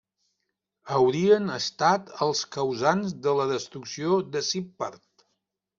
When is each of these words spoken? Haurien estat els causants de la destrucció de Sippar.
Haurien 0.95 1.51
estat 1.57 2.09
els 2.27 2.41
causants 2.57 3.15
de 3.29 3.39
la 3.43 3.47
destrucció 3.55 4.21
de 4.35 4.47
Sippar. 4.53 4.95